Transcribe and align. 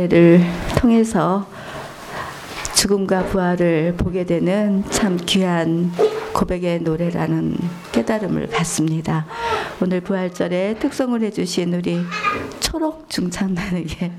를 0.00 0.40
통해서 0.76 1.44
죽음과 2.76 3.24
부활을 3.24 3.96
보게 3.96 4.24
되는 4.24 4.84
참 4.90 5.18
귀한 5.26 5.90
고백의 6.32 6.82
노래라는 6.82 7.56
깨달음을 7.90 8.46
갖습니다. 8.46 9.26
오늘 9.82 10.00
부활절에 10.00 10.76
특성을 10.78 11.20
해주신 11.20 11.74
우리 11.74 11.98
초록 12.60 13.10
중창단에게 13.10 14.12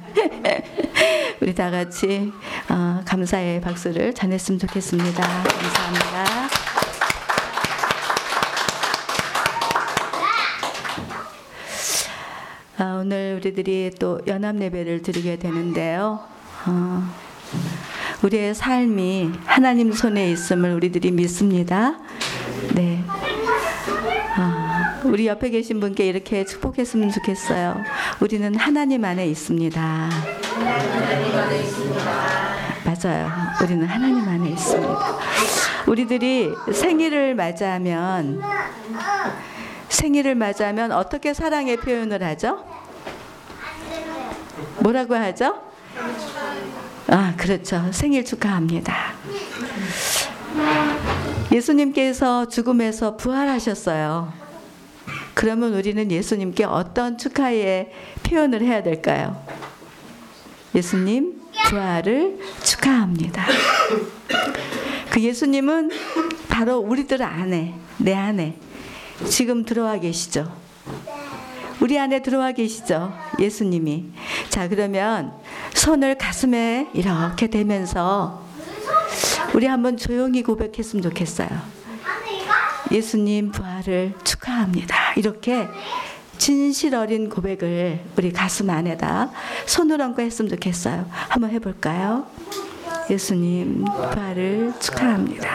우리 1.39 1.55
다 1.55 1.71
같이 1.71 2.33
어, 2.69 2.99
감사의 3.05 3.61
박수를 3.61 4.13
전했으면 4.13 4.59
좋겠습니다. 4.59 5.21
감사합니다. 5.21 6.38
아, 12.81 12.99
오늘 13.01 13.35
우리들이 13.41 13.91
또 13.99 14.21
연합 14.27 14.61
예배를 14.61 15.01
드리게 15.01 15.37
되는데요. 15.37 16.21
어, 16.65 17.03
우리의 18.23 18.55
삶이 18.55 19.33
하나님 19.43 19.91
손에 19.91 20.31
있음을 20.31 20.73
우리들이 20.75 21.11
믿습니다. 21.11 21.97
네. 22.75 23.03
아, 24.37 25.01
우리 25.03 25.27
옆에 25.27 25.49
계신 25.49 25.81
분께 25.81 26.07
이렇게 26.07 26.45
축복했으면 26.45 27.11
좋겠어요. 27.11 27.83
우리는 28.21 28.55
하나님 28.55 29.03
안에 29.03 29.27
있습니다. 29.27 30.09
맞아요. 32.85 33.29
우리는 33.61 33.85
하나님 33.85 34.25
안에 34.25 34.51
있습니다. 34.51 35.19
우리들이 35.85 36.53
생일을 36.71 37.35
맞이하면 37.35 38.41
생일을 39.89 40.35
맞이하면 40.35 40.93
어떻게 40.93 41.33
사랑의 41.33 41.75
표현을 41.75 42.23
하죠? 42.23 42.68
뭐라고 44.81 45.15
하죠? 45.15 45.61
아, 47.07 47.33
그렇죠. 47.37 47.87
생일 47.91 48.23
축하합니다. 48.23 49.13
예수님께서 51.51 52.47
죽음에서 52.47 53.17
부활하셨어요. 53.17 54.31
그러면 55.33 55.73
우리는 55.73 56.11
예수님께 56.11 56.65
어떤 56.65 57.17
축하의 57.17 57.91
표현을 58.23 58.61
해야 58.61 58.83
될까요? 58.83 59.43
예수님 60.75 61.41
부활을 61.69 62.39
축하합니다. 62.63 63.45
그 65.09 65.21
예수님은 65.21 65.89
바로 66.47 66.77
우리들 66.77 67.23
안에, 67.23 67.73
내 67.97 68.13
안에 68.13 68.57
지금 69.27 69.65
들어와 69.65 69.97
계시죠. 69.99 70.51
우리 71.79 71.97
안에 71.97 72.21
들어와 72.21 72.51
계시죠. 72.51 73.13
예수님이. 73.39 74.05
자, 74.49 74.67
그러면 74.67 75.33
손을 75.73 76.17
가슴에 76.17 76.89
이렇게 76.93 77.47
대면서 77.47 78.43
우리 79.53 79.65
한번 79.65 79.97
조용히 79.97 80.43
고백했으면 80.43 81.01
좋겠어요. 81.03 81.49
예수님 82.91 83.51
부활을 83.51 84.13
축하합니다. 84.23 85.13
이렇게 85.15 85.67
진실 86.37 86.95
어린 86.95 87.29
고백을 87.29 87.99
우리 88.17 88.31
가슴 88.31 88.69
안에다 88.69 89.31
손을 89.65 90.01
얹고 90.01 90.21
했으면 90.21 90.49
좋겠어요. 90.49 91.05
한번 91.11 91.51
해볼까요? 91.51 92.25
예수님 93.09 93.85
부활을 93.85 94.73
축하합니다. 94.79 95.49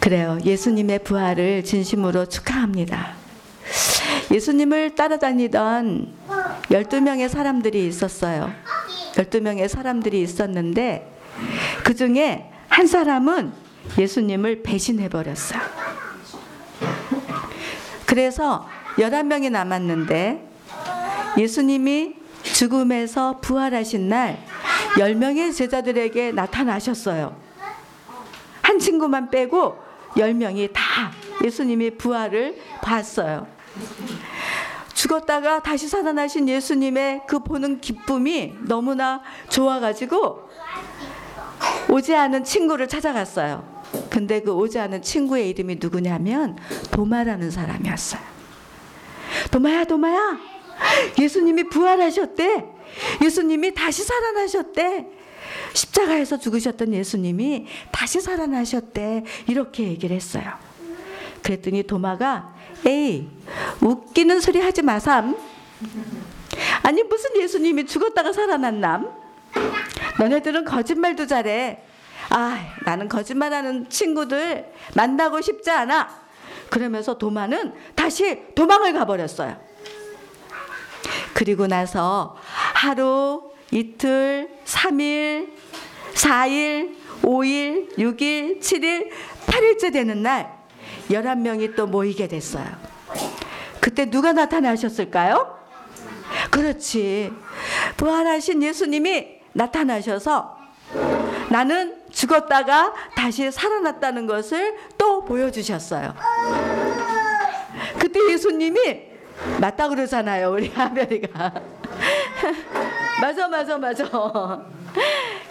그래요. 0.00 0.38
예수님의 0.44 1.00
부활을 1.04 1.64
진심으로 1.64 2.26
축하합니다. 2.26 3.13
예수님을 4.30 4.94
따라다니던 4.94 6.12
12명의 6.70 7.28
사람들이 7.28 7.86
있었어요. 7.86 8.52
12명의 9.14 9.68
사람들이 9.68 10.22
있었는데 10.22 11.12
그 11.84 11.94
중에 11.94 12.50
한 12.68 12.86
사람은 12.86 13.52
예수님을 13.98 14.62
배신해 14.62 15.08
버렸어요. 15.08 15.60
그래서 18.06 18.68
11명이 18.96 19.50
남았는데 19.50 20.48
예수님이 21.38 22.14
죽음에서 22.42 23.40
부활하신 23.40 24.08
날 24.08 24.44
10명의 24.96 25.54
제자들에게 25.54 26.32
나타나셨어요. 26.32 27.36
한 28.62 28.78
친구만 28.78 29.30
빼고 29.30 29.76
10명이 30.16 30.72
다 30.72 31.12
예수님이 31.42 31.96
부활을 31.96 32.56
봤어요. 32.82 33.53
죽었다가 34.94 35.62
다시 35.62 35.88
살아나신 35.88 36.48
예수님의 36.48 37.22
그 37.26 37.40
보는 37.40 37.80
기쁨이 37.80 38.54
너무나 38.62 39.22
좋아가지고 39.50 40.48
오지 41.90 42.14
않은 42.14 42.44
친구를 42.44 42.88
찾아갔어요. 42.88 43.74
근데 44.10 44.40
그 44.40 44.52
오지 44.52 44.78
않은 44.78 45.02
친구의 45.02 45.50
이름이 45.50 45.78
누구냐면 45.80 46.56
도마라는 46.90 47.50
사람이었어요. 47.50 48.20
도마야, 49.50 49.84
도마야. 49.84 50.38
예수님이 51.18 51.64
부활하셨대. 51.64 52.64
예수님이 53.22 53.74
다시 53.74 54.02
살아나셨대. 54.04 55.06
십자가에서 55.74 56.38
죽으셨던 56.38 56.94
예수님이 56.94 57.66
다시 57.92 58.20
살아나셨대. 58.20 59.24
이렇게 59.46 59.84
얘기를 59.84 60.14
했어요. 60.16 60.73
그랬더니 61.44 61.82
도마가 61.82 62.54
에이 62.86 63.28
웃기는 63.80 64.40
소리 64.40 64.60
하지 64.60 64.82
마삼. 64.82 65.36
아니 66.82 67.02
무슨 67.02 67.36
예수님이 67.36 67.86
죽었다가 67.86 68.32
살아났남? 68.32 69.12
너네들은 70.18 70.64
거짓말도 70.64 71.26
잘해. 71.26 71.82
아 72.30 72.58
나는 72.86 73.08
거짓말하는 73.08 73.88
친구들 73.90 74.72
만나고 74.94 75.42
싶지 75.42 75.70
않아. 75.70 76.24
그러면서 76.70 77.18
도마는 77.18 77.74
다시 77.94 78.42
도망을 78.54 78.94
가버렸어요. 78.94 79.60
그리고 81.34 81.66
나서 81.66 82.36
하루, 82.72 83.50
이틀, 83.70 84.48
3일, 84.64 85.50
4일, 86.14 86.96
5일, 87.22 87.98
6일, 87.98 88.60
7일, 88.60 89.10
8일째 89.46 89.92
되는 89.92 90.22
날 90.22 90.53
11명이 91.10 91.76
또 91.76 91.86
모이게 91.86 92.28
됐어요. 92.28 92.66
그때 93.80 94.10
누가 94.10 94.32
나타나셨을까요? 94.32 95.58
그렇지. 96.50 97.32
부활하신 97.96 98.62
예수님이 98.62 99.40
나타나셔서 99.52 100.58
나는 101.50 101.96
죽었다가 102.10 102.92
다시 103.14 103.50
살아났다는 103.50 104.26
것을 104.26 104.74
또 104.96 105.24
보여주셨어요. 105.24 106.14
그때 107.98 108.20
예수님이 108.32 109.02
맞다 109.60 109.88
그러잖아요, 109.88 110.52
우리 110.52 110.68
하별이가. 110.68 111.52
맞아, 113.20 113.48
맞아, 113.48 113.78
맞아. 113.78 114.64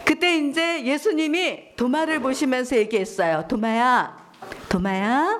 그때 0.05 0.37
이제 0.37 0.83
예수님이 0.85 1.75
도마를 1.75 2.19
보시면서 2.19 2.75
얘기했어요. 2.77 3.45
도마야, 3.47 4.22
도마야, 4.73 5.39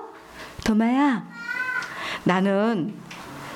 도마야. 0.63 1.25
나는 2.23 2.94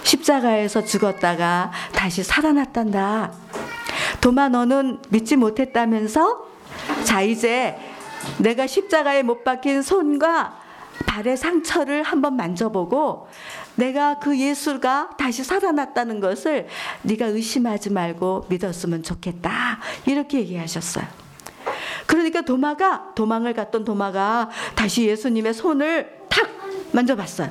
십자가에서 0.02 0.84
죽었다가 0.84 1.72
다시 1.94 2.24
살아났단다. 2.24 3.32
도마 4.20 4.50
너는 4.50 4.98
믿지 5.10 5.36
못했다면서? 5.36 6.48
자, 7.04 7.22
이제 7.22 7.78
내가 8.40 8.66
십자가에 8.66 9.22
못 9.22 9.44
박힌 9.44 9.84
손과 9.84 10.58
발의 11.06 11.38
상처를 11.38 12.02
한번 12.02 12.36
만져보고 12.36 13.28
내가 13.76 14.18
그 14.18 14.36
예수가 14.36 15.12
다시 15.20 15.44
살아났다는 15.44 16.20
것을 16.20 16.68
네가 17.04 17.28
의심하지 17.28 17.92
말고 17.92 18.48
믿었으면 18.50 19.04
좋겠다. 19.04 19.78
이렇게 20.08 20.40
얘기하셨어요. 20.40 21.27
그러니까 22.08 22.42
도마가 22.42 23.14
도망을 23.14 23.54
갔던 23.54 23.84
도마가 23.84 24.50
다시 24.76 25.06
예수님의 25.06 25.54
손을 25.54 26.26
탁 26.30 26.50
만져봤어요. 26.94 27.50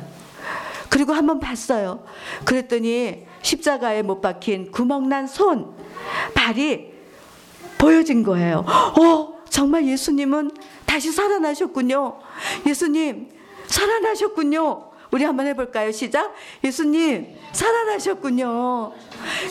그리고 0.89 1.13
한번 1.13 1.39
봤어요. 1.39 2.05
그랬더니 2.45 3.27
십자가에 3.43 4.03
못 4.03 4.21
박힌 4.21 4.71
구멍난 4.73 5.27
손, 5.27 5.75
발이 6.35 6.93
보여진 7.79 8.23
거예요. 8.23 8.65
어, 8.67 9.43
정말 9.49 9.87
예수님은 9.87 10.51
다시 10.87 11.13
살아나셨군요. 11.13 12.19
예수님, 12.67 13.29
살아나셨군요. 13.67 14.91
우리 15.11 15.25
한번 15.25 15.47
해볼까요? 15.47 15.93
시작. 15.93 16.35
예수님, 16.65 17.37
살아나셨군요. 17.53 18.93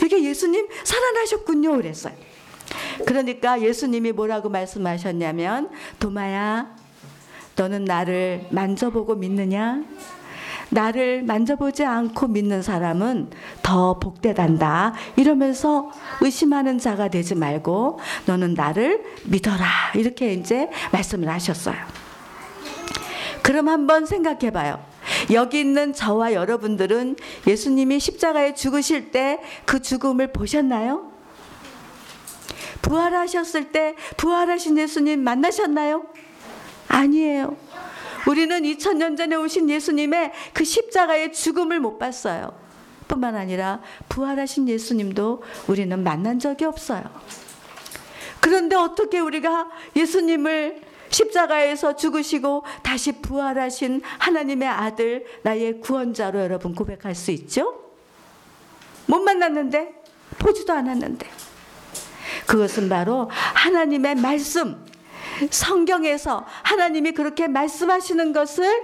이게 0.03 0.23
예수님, 0.23 0.67
살아나셨군요. 0.83 1.71
그랬어요. 1.77 2.13
그러니까 3.05 3.61
예수님이 3.61 4.11
뭐라고 4.11 4.49
말씀하셨냐면, 4.49 5.69
도마야, 5.99 6.75
너는 7.55 7.85
나를 7.85 8.47
만져보고 8.51 9.15
믿느냐? 9.15 9.83
나를 10.69 11.23
만져보지 11.23 11.85
않고 11.85 12.27
믿는 12.27 12.61
사람은 12.61 13.29
더 13.61 13.99
복되단다. 13.99 14.93
이러면서 15.15 15.91
의심하는 16.21 16.79
자가 16.79 17.09
되지 17.09 17.35
말고 17.35 17.99
너는 18.25 18.55
나를 18.55 19.03
믿어라. 19.25 19.65
이렇게 19.95 20.33
이제 20.33 20.69
말씀을 20.91 21.29
하셨어요. 21.29 21.75
그럼 23.43 23.69
한번 23.69 24.05
생각해 24.07 24.49
봐요. 24.51 24.83
여기 25.31 25.59
있는 25.59 25.93
저와 25.93 26.33
여러분들은 26.33 27.15
예수님이 27.45 27.99
십자가에 27.99 28.55
죽으실 28.55 29.11
때 29.11 29.39
그 29.65 29.81
죽음을 29.81 30.33
보셨나요? 30.33 31.11
부활하셨을 32.85 33.71
때 33.71 33.95
부활하신 34.15 34.77
예수님 34.77 35.23
만나셨나요? 35.23 36.05
아니에요. 36.87 37.57
우리는 38.27 38.61
2000년 38.61 39.17
전에 39.17 39.35
오신 39.35 39.69
예수님의 39.69 40.31
그 40.53 40.63
십자가의 40.63 41.33
죽음을 41.33 41.79
못 41.79 41.97
봤어요. 41.97 42.53
뿐만 43.07 43.35
아니라 43.35 43.81
부활하신 44.09 44.67
예수님도 44.67 45.43
우리는 45.67 46.03
만난 46.03 46.39
적이 46.39 46.65
없어요. 46.65 47.03
그런데 48.39 48.75
어떻게 48.75 49.19
우리가 49.19 49.69
예수님을 49.95 50.81
십자가에서 51.09 51.95
죽으시고 51.95 52.63
다시 52.83 53.13
부활하신 53.13 54.01
하나님의 54.19 54.67
아들, 54.67 55.25
나의 55.43 55.79
구원자로 55.79 56.39
여러분 56.39 56.75
고백할 56.75 57.15
수 57.15 57.31
있죠? 57.31 57.81
못 59.07 59.19
만났는데, 59.19 60.03
보지도 60.39 60.73
않았는데. 60.73 61.54
그것은 62.45 62.89
바로 62.89 63.29
하나님의 63.31 64.15
말씀, 64.15 64.83
성경에서 65.49 66.45
하나님이 66.63 67.11
그렇게 67.11 67.47
말씀하시는 67.47 68.33
것을 68.33 68.83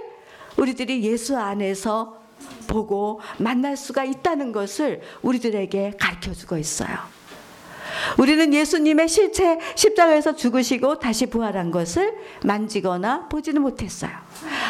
우리들이 0.56 1.02
예수 1.04 1.36
안에서 1.36 2.20
보고 2.66 3.20
만날 3.38 3.76
수가 3.76 4.04
있다는 4.04 4.52
것을 4.52 5.00
우리들에게 5.22 5.94
가르쳐 5.98 6.32
주고 6.32 6.56
있어요. 6.58 6.96
우리는 8.18 8.52
예수님의 8.52 9.08
실체 9.08 9.58
십자가에서 9.74 10.34
죽으시고 10.34 10.98
다시 10.98 11.26
부활한 11.26 11.70
것을 11.70 12.14
만지거나 12.44 13.28
보지는 13.28 13.62
못했어요. 13.62 14.10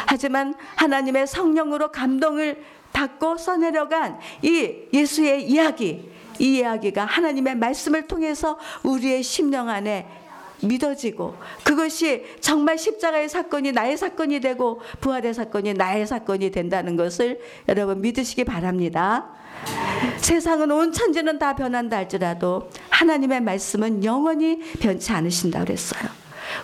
하지만 0.05 0.53
하나님의 0.75 1.27
성령으로 1.27 1.91
감동을 1.91 2.63
받고 2.91 3.37
써내려간 3.37 4.19
이 4.41 4.73
예수의 4.93 5.49
이야기, 5.49 6.11
이 6.39 6.57
이야기가 6.57 7.05
하나님의 7.05 7.55
말씀을 7.55 8.07
통해서 8.07 8.57
우리의 8.83 9.23
심령 9.23 9.69
안에 9.69 10.07
믿어지고 10.61 11.35
그것이 11.63 12.23
정말 12.39 12.77
십자가의 12.77 13.27
사건이 13.27 13.73
나의 13.73 13.97
사건이 13.97 14.39
되고 14.39 14.81
부활의 15.01 15.33
사건이 15.33 15.73
나의 15.73 16.07
사건이 16.07 16.51
된다는 16.51 16.95
것을 16.95 17.39
여러분 17.67 18.01
믿으시기 18.01 18.45
바랍니다. 18.45 19.29
세상은 20.17 20.71
온 20.71 20.91
천지는 20.91 21.37
다 21.39 21.55
변한다 21.55 21.97
할지라도 21.97 22.69
하나님의 22.89 23.41
말씀은 23.41 24.03
영원히 24.03 24.59
변치 24.79 25.11
않으신다 25.11 25.61
그랬어요. 25.65 26.09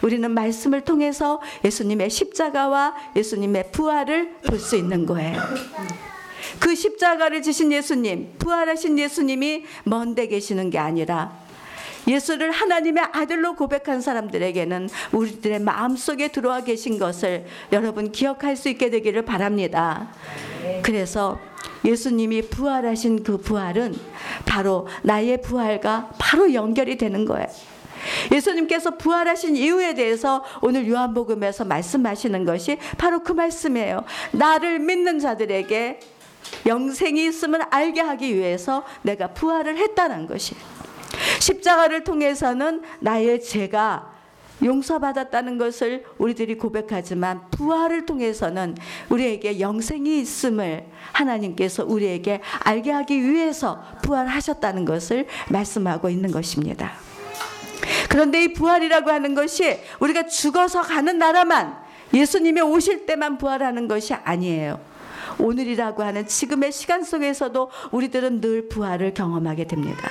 우리는 0.01 0.29
말씀을 0.31 0.81
통해서 0.81 1.41
예수님의 1.65 2.09
십자가와 2.09 2.93
예수님의 3.15 3.71
부활을 3.71 4.35
볼 4.45 4.59
수 4.59 4.75
있는 4.75 5.05
거예요. 5.05 5.41
그 6.59 6.75
십자가를 6.75 7.41
지신 7.41 7.71
예수님, 7.71 8.35
부활하신 8.39 8.97
예수님이 8.97 9.65
먼데 9.83 10.27
계시는 10.27 10.69
게 10.69 10.79
아니라 10.79 11.31
예수를 12.07 12.51
하나님의 12.51 13.03
아들로 13.11 13.55
고백한 13.55 14.01
사람들에게는 14.01 14.89
우리들의 15.11 15.59
마음속에 15.59 16.29
들어와 16.29 16.61
계신 16.61 16.97
것을 16.97 17.45
여러분 17.71 18.11
기억할 18.11 18.55
수 18.55 18.69
있게 18.69 18.89
되기를 18.89 19.23
바랍니다. 19.23 20.09
그래서 20.81 21.39
예수님이 21.85 22.43
부활하신 22.43 23.23
그 23.23 23.37
부활은 23.37 23.95
바로 24.45 24.87
나의 25.03 25.41
부활과 25.41 26.09
바로 26.17 26.53
연결이 26.53 26.97
되는 26.97 27.25
거예요. 27.25 27.47
예수님께서 28.31 28.91
부활하신 28.97 29.55
이유에 29.57 29.93
대해서 29.93 30.43
오늘 30.61 30.87
요한복음에서 30.87 31.65
말씀하시는 31.65 32.45
것이 32.45 32.77
바로 32.97 33.19
그 33.19 33.33
말씀이에요. 33.33 34.03
나를 34.31 34.79
믿는 34.79 35.19
자들에게 35.19 35.99
영생이 36.65 37.25
있음을 37.27 37.61
알게 37.69 38.01
하기 38.01 38.35
위해서 38.35 38.83
내가 39.01 39.27
부활을 39.27 39.77
했다는 39.77 40.27
것이. 40.27 40.55
십자가를 41.39 42.03
통해서는 42.03 42.81
나의 42.99 43.41
죄가 43.41 44.19
용서받았다는 44.63 45.57
것을 45.57 46.03
우리들이 46.17 46.57
고백하지만 46.57 47.49
부활을 47.51 48.05
통해서는 48.05 48.75
우리에게 49.09 49.59
영생이 49.59 50.19
있음을 50.19 50.85
하나님께서 51.13 51.85
우리에게 51.85 52.41
알게 52.59 52.91
하기 52.91 53.21
위해서 53.21 53.81
부활하셨다는 54.03 54.85
것을 54.85 55.27
말씀하고 55.49 56.09
있는 56.09 56.31
것입니다. 56.31 56.91
그런데 58.09 58.43
이 58.43 58.53
부활이라고 58.53 59.09
하는 59.09 59.33
것이 59.35 59.79
우리가 59.99 60.25
죽어서 60.27 60.81
가는 60.81 61.17
나라만 61.17 61.77
예수님이 62.13 62.61
오실 62.61 63.05
때만 63.05 63.37
부활하는 63.37 63.87
것이 63.87 64.13
아니에요. 64.13 64.88
오늘이라고 65.39 66.03
하는 66.03 66.27
지금의 66.27 66.71
시간 66.71 67.03
속에서도 67.03 67.69
우리들은 67.91 68.41
늘 68.41 68.69
부활을 68.69 69.13
경험하게 69.13 69.65
됩니다. 69.65 70.09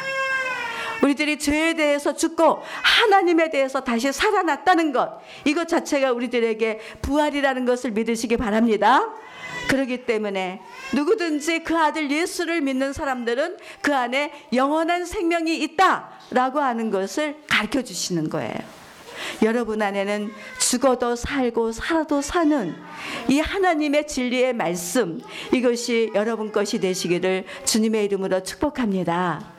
우리들이 1.03 1.39
죄에 1.39 1.75
대해서 1.75 2.15
죽고 2.15 2.61
하나님에 2.83 3.51
대해서 3.51 3.81
다시 3.81 4.13
살아났다는 4.13 4.93
것 4.93 5.21
이것 5.45 5.69
자체가 5.69 6.13
우리들에게 6.13 6.81
부활이라는 7.03 7.65
것을 7.65 7.93
믿으시기 7.93 8.37
바랍니다. 8.37 9.07
그렇기 9.69 10.07
때문에 10.07 10.61
누구든지 10.95 11.63
그 11.63 11.77
아들 11.77 12.11
예수를 12.11 12.63
믿는 12.63 12.93
사람들은 12.93 13.59
그 13.83 13.95
안에 13.95 14.33
영원한 14.53 15.05
생명이 15.05 15.59
있다라고 15.59 16.61
하는 16.61 16.91
것을 16.91 17.37
가르쳐 17.49 17.83
주시는 17.83 18.31
거예요. 18.31 18.59
여러분 19.43 19.81
안에는 19.83 20.33
죽어도 20.59 21.17
살고 21.17 21.73
살아도 21.73 22.21
사는 22.21 22.75
이 23.29 23.41
하나님의 23.41 24.07
진리의 24.07 24.55
말씀 24.55 25.21
이것이 25.53 26.11
여러분 26.15 26.53
것이 26.53 26.81
되시기를 26.81 27.45
주님의 27.65 28.05
이름으로 28.07 28.43
축복합니다. 28.43 29.59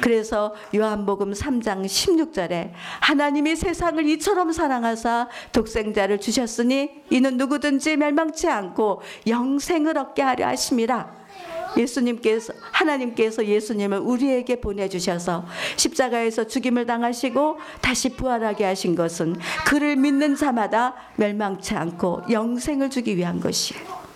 그래서 0.00 0.54
요한복음 0.74 1.32
3장 1.32 1.84
16절에 1.84 2.72
하나님이 3.00 3.56
세상을 3.56 4.06
이처럼 4.10 4.52
사랑하사 4.52 5.28
독생자를 5.52 6.20
주셨으니 6.20 6.90
이는 7.10 7.36
누구든지 7.36 7.96
멸망치 7.96 8.48
않고 8.48 9.02
영생을 9.26 9.98
얻게 9.98 10.22
하려 10.22 10.46
하심이라. 10.46 11.17
예수님께서 11.78 12.52
하나님께서 12.72 13.46
예수님을 13.46 13.98
우리에게 13.98 14.60
보내 14.60 14.88
주셔서 14.88 15.46
십자가에서 15.76 16.44
죽임을 16.44 16.86
당하시고 16.86 17.58
다시 17.80 18.10
부활하게 18.10 18.64
하신 18.64 18.94
것은 18.94 19.36
그를 19.66 19.96
믿는 19.96 20.36
자마다 20.36 20.94
멸망치 21.16 21.74
않고 21.74 22.22
영생을 22.30 22.90
주기 22.90 23.16
위한 23.16 23.40
것이에요. 23.40 24.08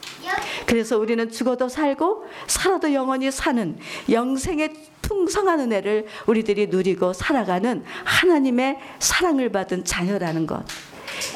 그래서 0.67 0.99
우리는 0.99 1.31
죽어도 1.31 1.69
살고 1.69 2.25
살아도 2.47 2.93
영원히 2.95 3.31
사는 3.31 3.79
영생의 4.11 4.73
풍성한 5.03 5.61
은혜를 5.61 6.07
우리들이 6.27 6.69
누리고 6.69 7.13
살아가는 7.13 7.85
하나님의 8.05 8.79
사랑을 8.99 9.51
받은 9.51 9.85
자녀라는 9.85 10.47
것. 10.47 10.65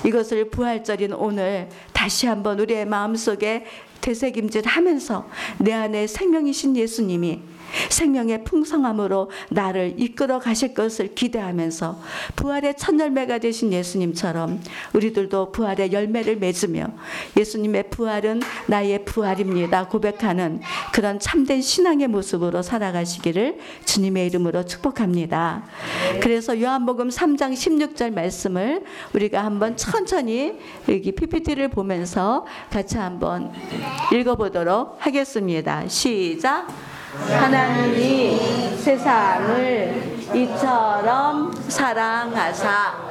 이것을 0.05 0.51
부활절인 0.51 1.13
오늘 1.13 1.69
다시 1.93 2.27
한번 2.27 2.61
우리의 2.61 2.87
마음속에 2.87 3.65
되새김질 4.01 4.67
하면서 4.67 5.29
내 5.59 5.73
안에 5.73 6.07
생명이신 6.07 6.77
예수님이 6.77 7.41
생명의 7.91 8.45
풍성함으로 8.45 9.31
나를 9.51 9.95
이끌어 9.97 10.39
가실 10.39 10.75
것을 10.75 11.15
기대하면서 11.15 12.01
부활의 12.37 12.75
첫 12.77 12.99
열매가 12.99 13.39
되신 13.39 13.73
예수님처럼 13.73 14.61
우리들도 14.93 15.53
부활의 15.53 15.93
열매를 15.93 16.37
맺으며 16.37 16.87
예수님의 17.37 17.91
부활은 17.91 18.41
나의 18.67 19.05
부활입니다 19.05 19.89
고백하는 19.89 20.61
그런 20.93 21.19
참된 21.19 21.61
신앙의 21.61 22.09
모습으로 22.09 22.63
살아가시기를 22.63 23.59
주님의 23.85 24.27
이름으로 24.27 24.65
축복합니다. 24.65 25.65
그래서 26.21 26.61
요한복음 26.61 27.09
3장 27.09 27.53
16절 27.53 28.13
말씀을 28.13 28.85
우리가 29.15 29.45
한번 29.45 29.77
천천히 29.77 30.59
여기 30.89 31.13
PPT를 31.13 31.69
보면서 31.69 32.47
같이 32.71 32.97
한번 32.99 33.53
읽어보도록 34.13 34.97
하겠습니다. 34.99 35.87
시작. 35.89 36.96
하나님이 37.15 38.77
세상을 38.79 40.17
이처럼 40.35 41.53
사랑하사 41.69 43.07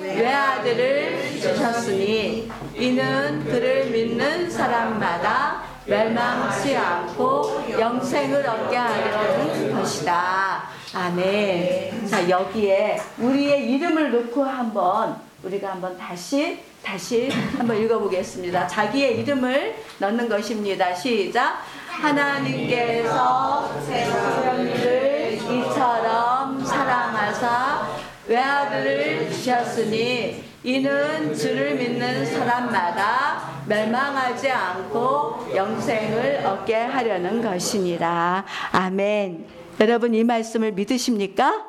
외아들을 0.00 1.40
주셨으니 1.40 2.50
이는 2.74 3.44
그를 3.44 3.86
믿는 3.86 4.50
사람마다 4.50 5.62
멸망치 5.86 6.76
않고 6.76 7.64
영생을 7.78 8.46
얻게 8.46 8.76
하려는 8.76 9.74
것이다. 9.74 10.64
아멘. 10.94 12.06
자, 12.06 12.28
여기에 12.28 13.00
우리의 13.18 13.70
이름을 13.72 14.12
넣고 14.12 14.44
한번 14.44 15.16
우리가 15.42 15.72
한번 15.72 15.96
다시 15.98 16.60
다시 16.82 17.30
한번 17.56 17.76
읽어보겠습니다. 17.76 18.66
자기의 18.66 19.20
이름을 19.20 19.76
넣는 19.98 20.28
것입니다. 20.28 20.94
시작. 20.94 21.62
하나님께서 22.00 23.80
세상을 23.82 25.40
이처럼 25.50 26.64
사랑하사 26.64 27.88
외아들을 28.26 29.30
주셨으니 29.30 30.44
이는 30.62 31.34
주를 31.34 31.74
믿는 31.74 32.24
사람마다 32.26 33.64
멸망하지 33.66 34.50
않고 34.50 35.48
영생을 35.54 36.44
얻게 36.46 36.76
하려는 36.76 37.42
것이니라. 37.42 38.44
아멘. 38.72 39.46
여러분 39.80 40.14
이 40.14 40.22
말씀을 40.22 40.72
믿으십니까? 40.72 41.64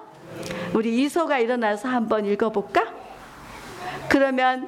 우리 0.73 1.01
이소가 1.03 1.39
일어나서 1.39 1.89
한번 1.89 2.25
읽어볼까? 2.25 2.85
그러면 4.09 4.67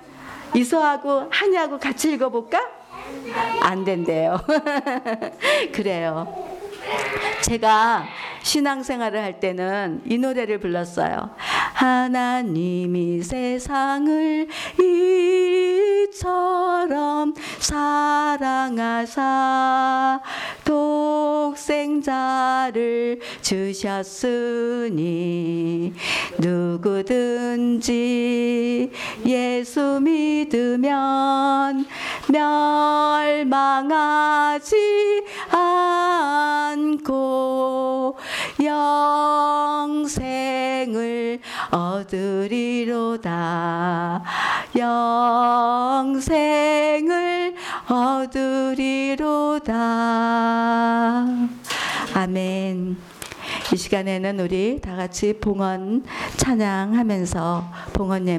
이소하고 0.56 1.28
한이하고 1.30 1.80
같이 1.80 2.14
읽어볼까? 2.14 2.83
안 3.62 3.84
된대요. 3.84 4.40
그래요. 5.74 6.28
제가 7.42 8.06
신앙생활을 8.44 9.22
할 9.22 9.40
때는 9.40 10.02
이 10.06 10.18
노래를 10.18 10.60
불렀어요. 10.60 11.30
하나님이 11.74 13.22
세상을 13.24 14.48
이처럼 16.10 17.34
사랑하사 17.60 19.14
독생자를 21.54 23.20
주셨으니 23.42 24.74
누구든지 26.40 27.84
예수 29.26 30.00
믿으면 30.02 31.86
멸망하지 33.44 34.76
않고 36.72 38.18
영생을 39.84 41.40
얻으리로다. 41.70 43.24
영생을 45.86 46.34
얻으리로다. 47.88 49.74
아멘. 52.16 52.98
이 53.72 53.78
시간에는 53.78 54.40
우리 54.40 54.80
다 54.82 54.96
같이 54.96 55.34
봉헌 55.40 56.04
찬양하면서 56.38 57.64
봉헌 57.94 58.28
예 58.28 58.32